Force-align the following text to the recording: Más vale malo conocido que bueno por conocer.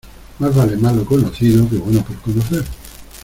Más 0.39 0.55
vale 0.55 0.77
malo 0.77 1.05
conocido 1.05 1.69
que 1.69 1.75
bueno 1.75 2.03
por 2.03 2.15
conocer. 2.21 2.63